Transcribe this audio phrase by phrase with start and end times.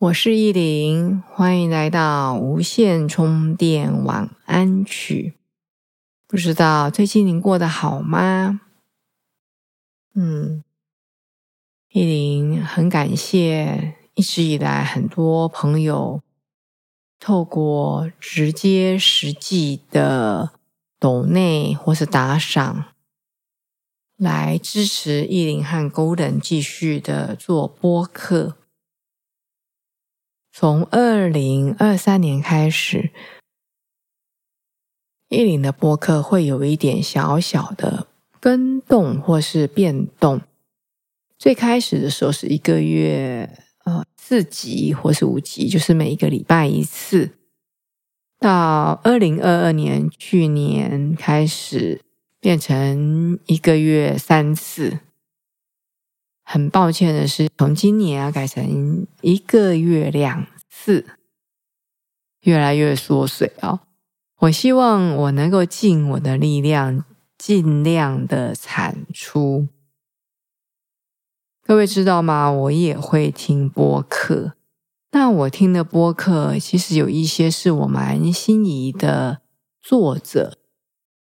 [0.00, 5.34] 我是依林，欢迎来到无线充电晚安曲。
[6.26, 8.62] 不知道最近您过得好吗？
[10.14, 10.64] 嗯，
[11.90, 16.22] 依林很感谢一直以来很多朋友
[17.18, 20.52] 透过直接实际的
[20.98, 22.86] 抖内或是打赏
[24.16, 28.56] 来支持依林和 Golden 继续的做播客。
[30.52, 33.10] 从二零二三年开始，
[35.28, 38.08] 一林的播客会有一点小小的
[38.40, 40.40] 跟动或是变动。
[41.38, 43.48] 最开始的时候是一个月
[43.84, 47.30] 呃四集或是五集，就是每一个礼拜一次。
[48.38, 52.00] 到二零二二年去年开始
[52.40, 54.98] 变成一个月三次。
[56.52, 61.06] 很抱歉的是，从今年啊改成一个月两次，
[62.40, 63.82] 越来越缩水啊！
[64.40, 67.04] 我希望我能够尽我的力量，
[67.38, 69.68] 尽量的产出。
[71.62, 72.50] 各位知道吗？
[72.50, 74.54] 我也会听播客。
[75.12, 79.40] 那我听的播客，其实有一些是我蛮心仪的
[79.80, 80.58] 作者，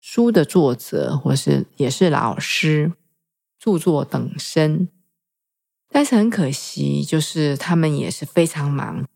[0.00, 2.94] 书的作者，或是也是老师，
[3.58, 4.88] 著作等身。
[5.90, 9.06] 但是很可惜，就是他们也是非常忙。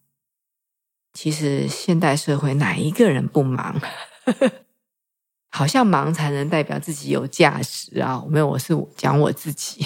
[1.12, 3.80] 其实现代社会哪一个人不忙？
[5.54, 8.24] 好像忙才能代表自己有价值啊！
[8.26, 9.84] 没有，我是讲我自己。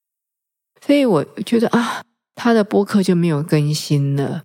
[0.80, 2.02] 所以我觉得啊，
[2.34, 4.44] 他的播客就没有更新了，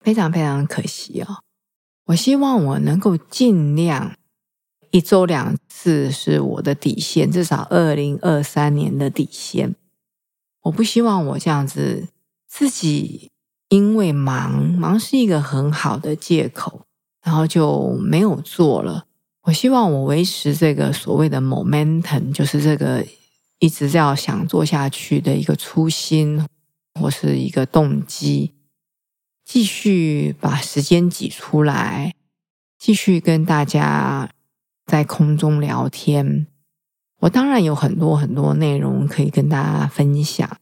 [0.00, 1.42] 非常非常可惜哦。
[2.06, 4.16] 我希望我能够尽量
[4.92, 9.74] 一周两次是我的底线，至少二零二三年的底线。
[10.62, 12.08] 我不希望我这样子
[12.48, 13.30] 自己
[13.68, 16.86] 因为忙忙是一个很好的借口，
[17.22, 19.06] 然后就没有做了。
[19.42, 23.04] 我希望我维持这个所谓的 momentum，就是这个
[23.58, 26.46] 一直要想做下去的一个初心
[27.00, 28.52] 或是一个动机，
[29.44, 32.14] 继续把时间挤出来，
[32.78, 34.30] 继续跟大家
[34.86, 36.46] 在空中聊天。
[37.22, 40.56] 我当然有很多很多内容可以跟大家分享，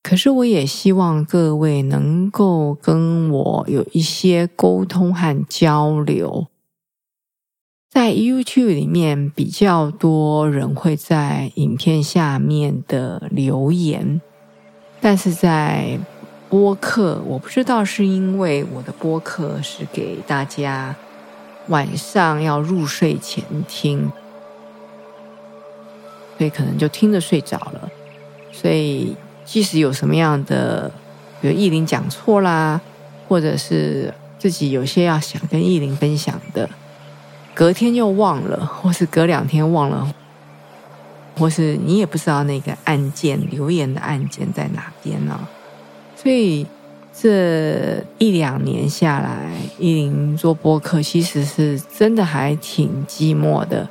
[0.00, 6.46] 可是我也希望各位能够跟我有一些沟通和交流。
[7.90, 14.20] 在 YouTube 里面，比较多人会在影片下面的留言，
[15.00, 15.98] 但是在
[16.48, 20.94] 播客，我不知道是因为我的播客是给大家
[21.66, 24.12] 晚上要入睡前听。
[26.36, 27.88] 所以可能就听着睡着了，
[28.52, 30.90] 所以即使有什么样的，
[31.40, 32.80] 比如意林讲错啦，
[33.28, 36.68] 或者是自己有些要想跟意林分享的，
[37.54, 40.12] 隔天又忘了，或是隔两天忘了，
[41.38, 45.38] 或是你也不知道那个按键留言的按键在哪边呢？
[46.16, 46.66] 所以
[47.16, 53.88] 这一两年下来，意林做播客其实是真的还挺寂寞的。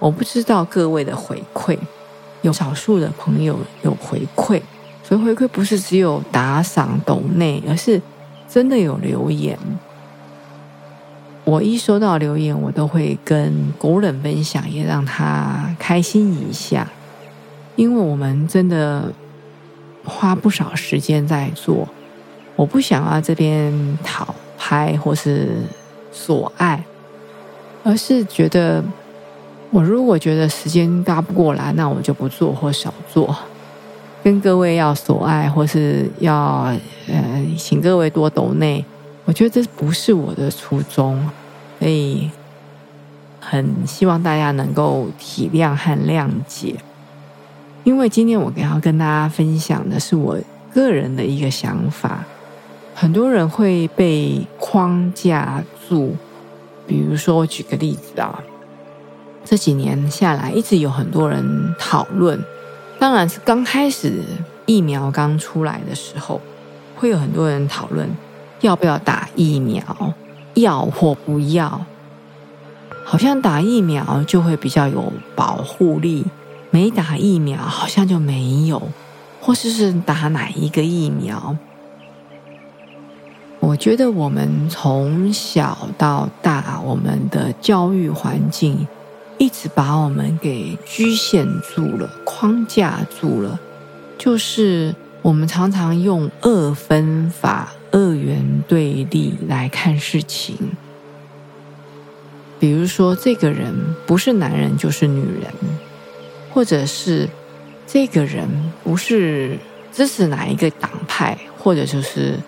[0.00, 1.78] 我不知道各位的回馈，
[2.40, 4.60] 有少数的朋友有回馈，
[5.04, 8.00] 所以回馈不是只有打赏抖内，而是
[8.48, 9.58] 真的有留言。
[11.44, 16.88] 我一收到留言，我都会跟国人分享，也让他开心一下，
[17.76, 19.12] 因为我们真的
[20.02, 21.86] 花不少时间在做。
[22.56, 25.56] 我不想要这边讨拍或是
[26.10, 26.82] 索爱，
[27.84, 28.82] 而是觉得。
[29.70, 33.36] 我如果觉得时间搭不过来，那我就不做或少做。
[34.22, 36.70] 跟各位要所爱，或是要
[37.08, 38.84] 呃，请各位多抖内，
[39.24, 41.18] 我觉得这不是我的初衷，
[41.78, 42.28] 所以
[43.38, 46.74] 很希望大家能够体谅和谅解。
[47.84, 50.36] 因为今天我要跟大家分享的是我
[50.74, 52.22] 个人的一个想法，
[52.94, 56.14] 很多人会被框架住，
[56.86, 58.42] 比如说我举个例子啊。
[59.50, 62.40] 这几年下来，一直有很多人讨论。
[63.00, 64.22] 当然是刚开始
[64.64, 66.40] 疫苗刚出来的时候，
[66.94, 68.08] 会有很多人讨论
[68.60, 69.82] 要不要打疫苗，
[70.54, 71.84] 要或不要。
[73.04, 76.24] 好像打疫苗就会比较有保护力，
[76.70, 78.80] 没打疫苗好像就没有，
[79.40, 81.56] 或是是打哪一个疫苗？
[83.58, 88.86] 我觉得我们从小到大，我们的教育环境
[89.40, 93.58] 一直把我们给局限住了、框架住了，
[94.18, 100.54] 就是我们常常用二分法、二元对立来看事情。
[102.58, 103.74] 比如说，这个人
[104.06, 105.50] 不是男人就是女人，
[106.52, 107.26] 或者是
[107.86, 108.46] 这个人
[108.84, 109.56] 不是
[109.90, 112.38] 支持哪一个党派，或者就是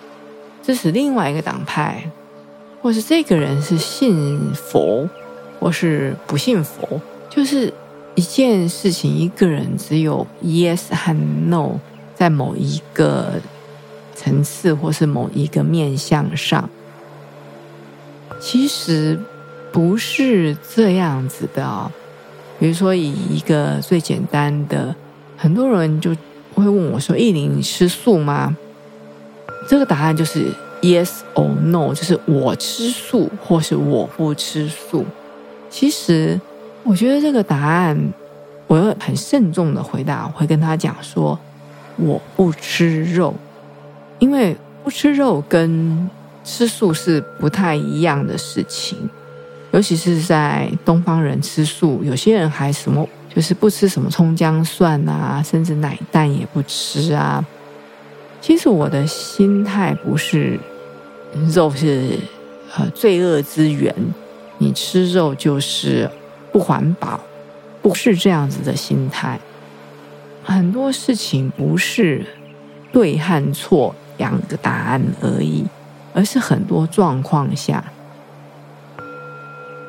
[0.63, 2.05] 支持另外一个党派，
[2.83, 5.09] 或是这个人是信佛，
[5.63, 7.01] 或是不信佛，
[7.31, 7.73] 就是
[8.17, 11.15] 一件事情，一个人只有 yes 和
[11.49, 11.79] no，
[12.17, 13.35] 在某一个
[14.17, 16.69] 层次或是某一个面向上，
[18.41, 19.17] 其实。
[19.73, 21.91] 不是这样子的哦。
[22.61, 24.95] 比如说，以一个最简单的，
[25.35, 26.11] 很多人就
[26.55, 28.55] 会问我说：“意林吃素吗？”
[29.67, 35.07] 这个答案就是 yes or no，就是我吃素或是我不吃素。
[35.73, 36.39] 其实，
[36.85, 37.99] 我觉得这个答案，
[38.67, 41.37] 我要很慎重的回答，我会跟他讲说
[41.97, 43.35] ：“我不吃肉，
[44.19, 44.55] 因为
[44.85, 46.11] 不吃肉跟
[46.45, 48.99] 吃素是不太一样的事情。”
[49.73, 57.43] 尤其是在东方人吃素，有些人还什么就是不吃什么葱姜蒜啊，甚至奶蛋也不吃啊。
[58.43, 60.61] 其实我的心态不是
[61.55, 62.19] 肉是
[62.77, 63.95] 呃罪恶之源，
[64.63, 66.09] 你吃肉就是
[66.53, 67.19] 不环保，
[67.83, 69.41] 不是这样子的心态。
[70.45, 72.25] 很多事情不是
[72.93, 75.65] 对和错两个答案而已，
[76.15, 77.83] 而是很多状况下。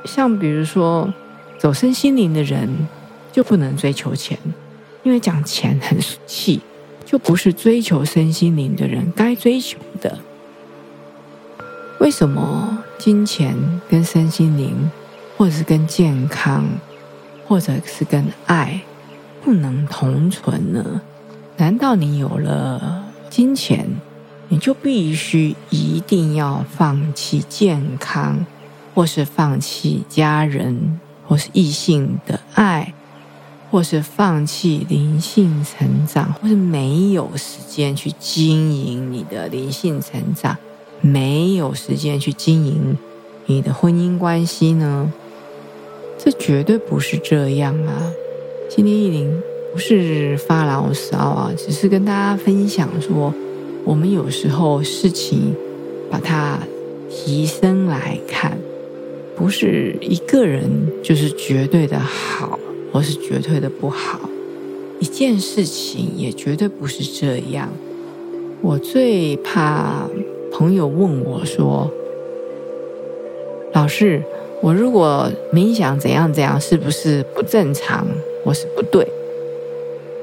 [0.06, 1.14] 像比如说，
[1.60, 2.68] 走身心灵的人
[3.32, 4.36] 就不能追求钱，
[5.04, 6.60] 因为讲钱很俗气，
[7.06, 10.18] 就不是追求身心灵的人该追求的。
[12.04, 13.56] 为什么金钱
[13.90, 14.92] 跟身心灵，
[15.38, 16.66] 或者是跟健康，
[17.48, 18.82] 或者是跟爱
[19.42, 21.00] 不能同存呢？
[21.56, 23.88] 难道你有了金钱，
[24.50, 28.46] 你就必须一定要放弃健康？
[28.94, 32.94] 或是放弃家人，或是异性的爱，
[33.72, 40.58] 或是放弃灵性成长，或是没有时间去经营你的灵性成长，
[41.06, 42.98] 没有时间去经营
[43.46, 45.12] 你的婚姻关系呢？
[46.18, 48.10] 这绝对不是这样啊！
[48.70, 49.30] 今天意林
[49.74, 53.34] 不是发牢骚啊，只是跟大家分享说，
[53.84, 55.54] 我们有时候事情
[56.10, 56.58] 把它
[57.10, 58.58] 提升来看。
[59.36, 60.64] 不是一个人
[61.04, 62.58] 就是绝对的好，
[62.94, 64.22] 或是绝对的不好。
[65.00, 67.68] 一件事情也绝对不是这样。
[68.62, 70.08] 我最怕
[70.54, 71.90] 朋友问我说
[73.74, 74.22] ：“老师，
[74.62, 78.08] 我如果冥想怎样怎样，是不是不正常，
[78.46, 79.08] 或是不对？”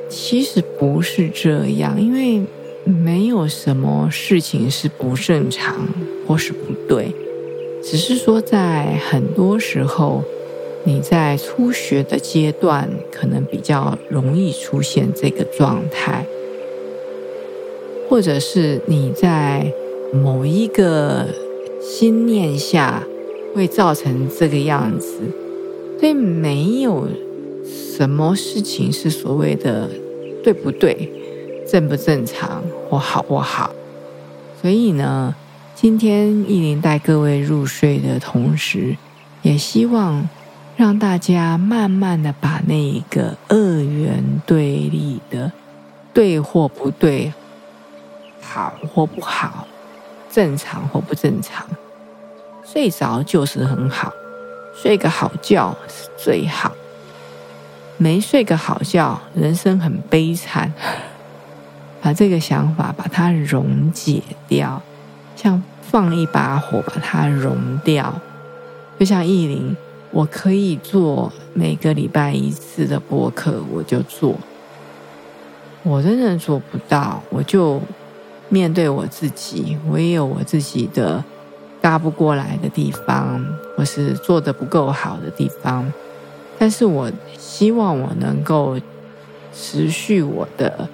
[0.08, 2.40] 其实不是这样，因为
[2.84, 5.76] 没有什么事情是不正常
[6.28, 7.12] 或是不对。
[7.82, 10.22] 只是说，在很多时候，
[10.84, 16.24] 你在初学的阶段，可能比较容易出现这个状态，
[18.08, 19.72] 或者是你在
[20.12, 21.28] 某一个
[21.80, 23.02] 心念下
[23.54, 25.20] 会造成这个样子。
[25.98, 27.06] 所以，没有
[27.64, 29.90] 什么事情是所谓的
[30.42, 31.10] 对不对、
[31.68, 33.70] 正不正常或好不好。
[34.60, 35.34] 所以呢？
[35.74, 38.94] 今天意林带各位入睡的同时，
[39.40, 40.28] 也希望
[40.76, 45.50] 让大家慢慢的把那一个二元对立的
[46.12, 47.32] 对或不对、
[48.42, 49.66] 好或不好、
[50.32, 51.66] 正常或不正常，
[52.64, 54.12] 睡着就是很好，
[54.74, 56.72] 睡个好觉是最好，
[57.96, 60.72] 没睡个好觉，人生很悲惨。
[62.02, 64.80] 把这个想法把它溶解掉。
[65.36, 68.14] 像放一把火把它融掉，
[68.98, 69.74] 就像意林，
[70.10, 74.36] 我可以做每个礼拜一次的播客，我就做。
[75.82, 77.80] 我真的做不到，我就
[78.50, 81.24] 面对我自己，我也有我自己的
[81.80, 83.42] 搭不过来的地方，
[83.74, 85.90] 或是做的不够好的地方。
[86.58, 88.76] 但是我希望我能够
[89.54, 90.86] 持续我的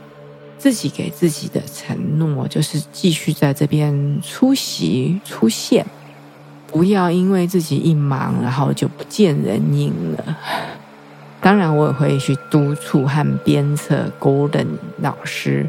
[0.59, 5.85] 自己给自己的承诺，就是继续在这边出席出现，
[6.69, 10.37] 不要因为自己一忙，然后就不见人影了。
[11.41, 14.67] 当然，我也会去督促和鞭策 Golden
[15.01, 15.69] 老师，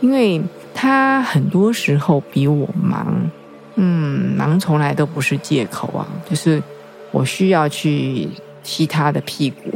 [0.00, 0.40] 因为
[0.80, 3.28] 他很多时候比我忙。
[3.74, 6.62] 嗯，忙从来都不是借口啊，就是
[7.10, 8.28] 我需要去
[8.62, 9.72] 踢他的屁股。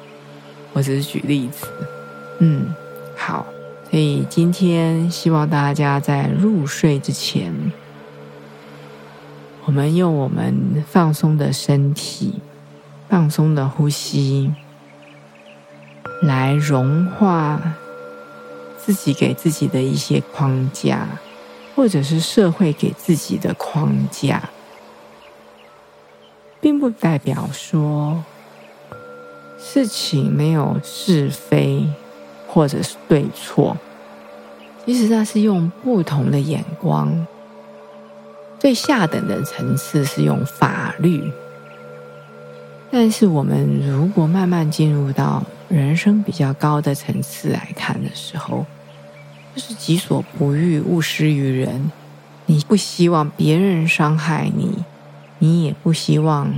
[0.74, 1.66] 我只是举例子。
[2.40, 2.74] 嗯，
[3.16, 3.46] 好，
[3.90, 7.50] 所以今天希望大家在入睡之前，
[9.64, 12.34] 我们用我们放松的身体。
[13.08, 14.52] 放松的呼吸，
[16.20, 17.58] 来融化
[18.82, 21.06] 自己给自己的一些框架，
[21.74, 24.48] 或者是社会给自己的框架，
[26.60, 28.24] 并不代表说
[29.58, 31.86] 事情没有是非
[32.46, 33.76] 或者是对错。
[34.86, 37.26] 其实它是用不同的眼光，
[38.58, 41.30] 最下等的层次是用法律。
[42.90, 48.64] 但是，我们如果慢慢进入到人生比较高的层次来看的时候，
[49.54, 51.92] 就是己所不欲，勿施于人。
[52.46, 54.84] 你不希望别人伤害你，
[55.38, 56.50] 你也不希望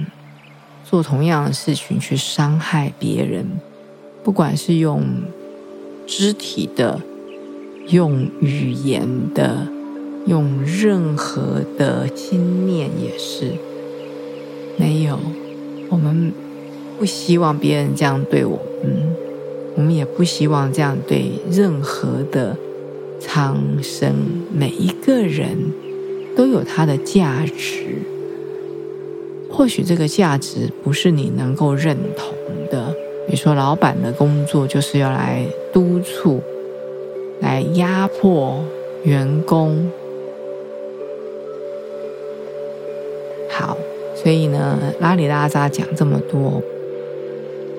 [0.84, 3.44] 做同样的事情去伤害别人。
[4.22, 5.04] 不管是用
[6.06, 7.00] 肢体的、
[7.88, 9.66] 用语言的、
[10.26, 13.54] 用任何的心念，也是
[14.78, 15.18] 没有。
[15.90, 16.32] 我们
[16.98, 19.14] 不希望别人这样对我们，
[19.76, 22.56] 我们也不希望这样对任何的
[23.18, 24.14] 苍生。
[24.52, 25.58] 每一个人
[26.36, 27.98] 都有他的价值，
[29.50, 32.32] 或许这个价值不是你能够认同
[32.70, 32.94] 的。
[33.26, 36.40] 比如说，老板的工作就是要来督促、
[37.40, 38.64] 来压迫
[39.02, 39.90] 员工。
[44.22, 46.62] 所以呢，拉里拉扎讲这么多，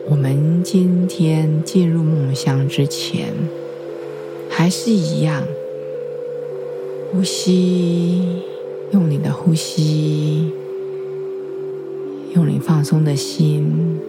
[0.10, 3.32] 我们今天进入梦乡之前，
[4.50, 5.44] 还是一样，
[7.12, 8.42] 呼吸，
[8.90, 10.52] 用你的呼吸，
[12.34, 14.00] 用你放松的心，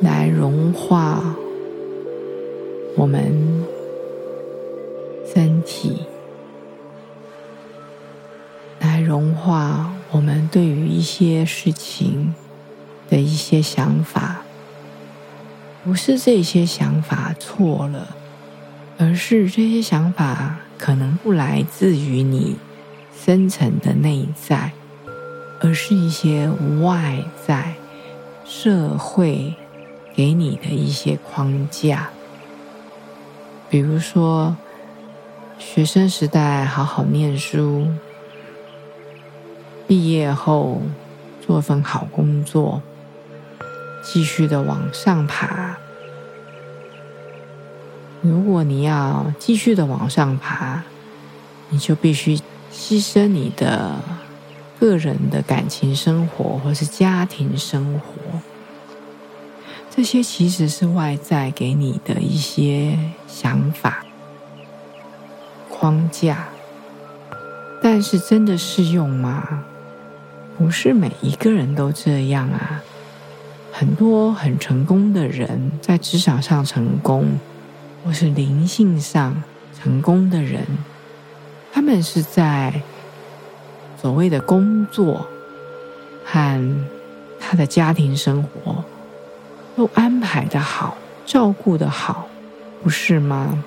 [0.00, 1.36] 来融化
[2.96, 3.62] 我们
[5.34, 5.98] 身体，
[8.80, 9.92] 来融化。
[10.10, 12.34] 我们对于一些事情
[13.10, 14.42] 的一些想法，
[15.84, 18.16] 不是这些想法错了，
[18.98, 22.56] 而是这些想法可能不来自于你
[23.14, 24.72] 深层的内在，
[25.60, 26.48] 而是一些
[26.80, 27.74] 外在
[28.46, 29.54] 社会
[30.14, 32.08] 给你的一些框架。
[33.68, 34.56] 比如说，
[35.58, 37.88] 学生时代好好念书。
[39.88, 40.82] 毕业后
[41.44, 42.82] 做份好工作，
[44.02, 45.78] 继续的往上爬。
[48.20, 50.82] 如果你要继续的往上爬，
[51.70, 52.36] 你就必须
[52.70, 53.96] 牺牲你的
[54.78, 58.38] 个人的感情生活或是家庭生活。
[59.88, 64.04] 这些其实是外在给你的一些想法
[65.70, 66.48] 框架，
[67.82, 69.64] 但是真的适用吗？
[70.58, 72.82] 不是每一个人都这样啊！
[73.72, 77.38] 很多很成功的人，在职场上成功，
[78.04, 79.40] 或是灵性上
[79.80, 80.66] 成功的人，
[81.72, 82.82] 他们是在
[83.96, 85.24] 所谓的工作
[86.24, 86.86] 和
[87.38, 88.84] 他的家庭生活
[89.76, 92.26] 都安排的好、照顾的好，
[92.82, 93.62] 不是吗？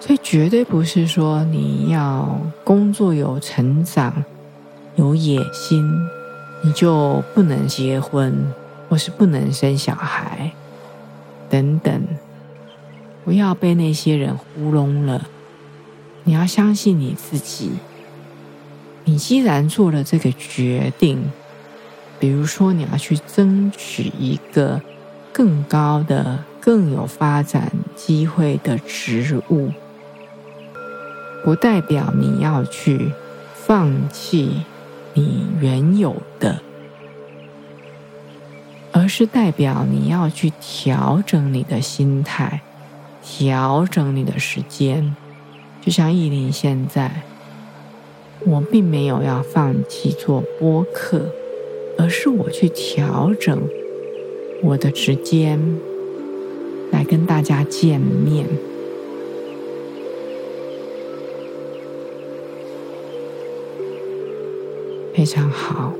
[0.00, 4.24] 所以绝对不是说你要工作有成长。
[4.96, 6.08] 有野心，
[6.62, 8.52] 你就不能结婚，
[8.88, 10.52] 或是不能生小孩，
[11.48, 12.02] 等等。
[13.24, 15.28] 不要被那些人糊弄了。
[16.24, 17.72] 你要相信你自己。
[19.04, 21.30] 你既然做了这个决定，
[22.18, 24.80] 比如说你要去争取一个
[25.32, 29.70] 更高的、更有发展机会的职务，
[31.44, 33.12] 不代表你要去
[33.54, 34.62] 放弃。
[35.18, 36.60] 你原有的，
[38.92, 42.60] 而是代表你要去调整你的心态，
[43.22, 45.16] 调整你的时间。
[45.80, 47.22] 就像意林现在，
[48.44, 51.32] 我并没有要放弃做播客，
[51.96, 53.62] 而是我去调整
[54.62, 55.58] 我的时间，
[56.92, 58.46] 来跟大家见面，
[65.16, 65.94] 非常好。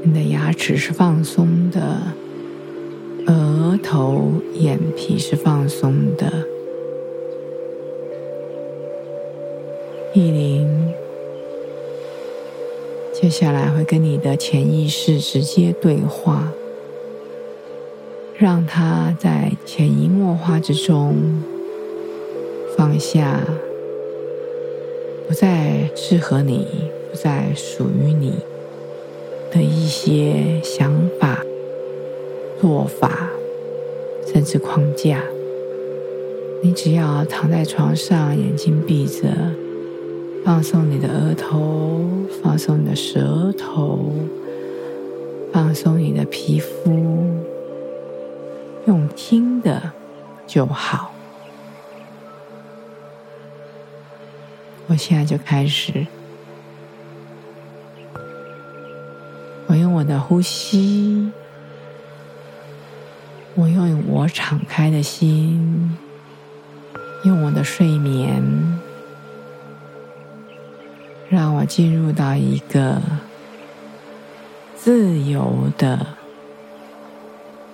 [0.00, 2.00] 你的牙齿是放松的，
[3.26, 6.32] 额头、眼皮是放松的。
[10.14, 10.68] 意林，
[13.12, 16.52] 接下来会跟你的潜意识直接对话，
[18.38, 21.42] 让它在潜移默化之中
[22.76, 23.40] 放下，
[25.26, 26.66] 不再适合你，
[27.10, 28.34] 不再属于你。
[29.52, 31.44] 的一些想法、
[32.60, 33.28] 做法，
[34.24, 35.24] 甚至框架，
[36.62, 39.28] 你只要躺在床上，眼睛闭着，
[40.44, 42.00] 放松你的额头，
[42.40, 44.12] 放松你的舌头，
[45.52, 46.92] 放松你的皮肤，
[48.86, 49.82] 用听的
[50.46, 51.12] 就好。
[54.86, 56.06] 我现在就开始。
[59.70, 61.30] 我用我的呼吸，
[63.54, 65.96] 我用我敞开的心，
[67.22, 68.42] 用我的睡眠，
[71.28, 73.00] 让我进入到一个
[74.74, 76.04] 自由的、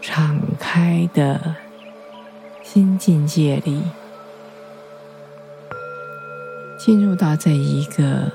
[0.03, 1.57] 敞开的
[2.63, 3.81] 新境界里，
[6.79, 8.31] 进入到这一个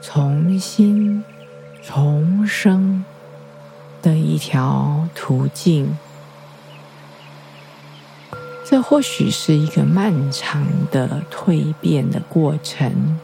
[0.00, 1.22] 重新。
[1.88, 3.04] 重生
[4.02, 5.96] 的一条途径，
[8.64, 13.20] 这或许是一个漫长的蜕变的过程，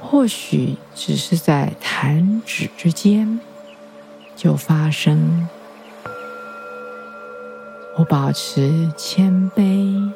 [0.00, 3.38] 或许只是在弹指之间
[4.34, 5.46] 就发生。
[7.98, 10.10] 我保持谦卑，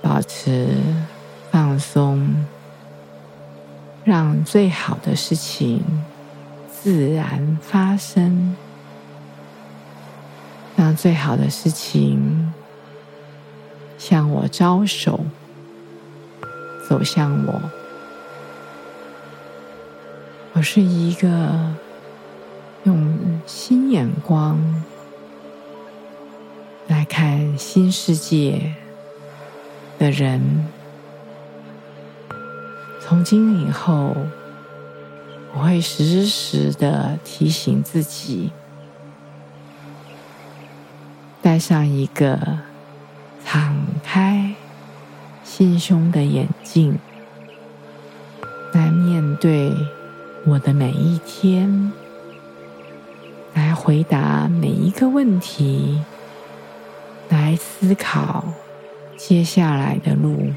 [0.00, 0.78] 保持
[1.50, 2.46] 放松。
[4.10, 5.84] 让最好的事情
[6.68, 8.56] 自然发生，
[10.74, 12.52] 让最好的事情
[13.96, 15.20] 向我招手，
[16.88, 17.62] 走向我。
[20.54, 21.72] 我是一个
[22.82, 24.58] 用新眼光
[26.88, 28.74] 来看新世界
[30.00, 30.66] 的人。
[33.10, 34.14] 从今以后，
[35.52, 38.52] 我会时时的提醒自己，
[41.42, 42.38] 戴上一个
[43.44, 44.54] 敞开
[45.42, 47.00] 心胸的眼镜，
[48.74, 49.72] 来面对
[50.46, 51.90] 我的每一天，
[53.54, 56.00] 来回答每一个问题，
[57.28, 58.44] 来思考
[59.16, 60.52] 接下来的路。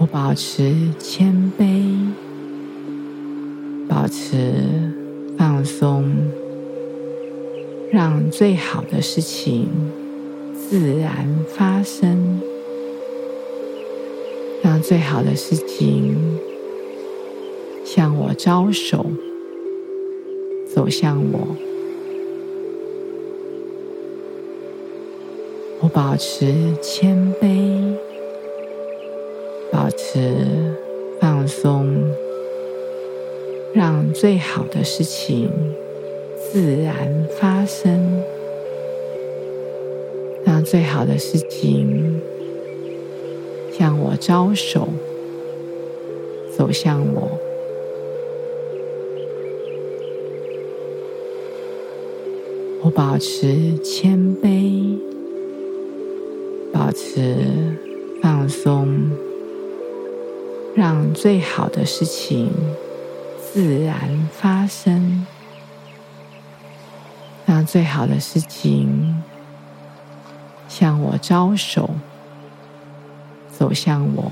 [0.00, 1.82] 我保持谦卑，
[3.88, 4.54] 保持
[5.36, 6.04] 放松，
[7.90, 9.68] 让最好的事情
[10.54, 12.40] 自然发生，
[14.62, 16.16] 让最好的事情
[17.84, 19.04] 向我招手，
[20.72, 21.56] 走向我。
[25.80, 27.77] 我保持谦卑。
[30.08, 30.20] 保持
[31.20, 31.86] 放松，
[33.74, 35.50] 让最好的事情
[36.34, 38.22] 自然发生，
[40.46, 42.22] 让最好的事情
[43.70, 44.88] 向我招手，
[46.56, 47.28] 走向我。
[52.80, 54.98] 我保持谦卑，
[56.72, 57.36] 保持
[58.22, 59.27] 放松。
[60.78, 62.52] 让最好的事情
[63.42, 65.26] 自然发生，
[67.44, 69.20] 让最好的事情
[70.68, 71.90] 向我招手，
[73.50, 74.30] 走向我。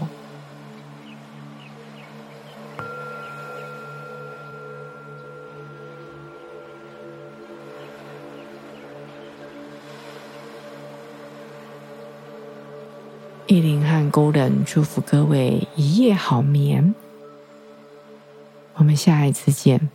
[14.17, 16.95] 林和勾人祝福各位一夜好眠，
[18.77, 19.91] 我们下一次见。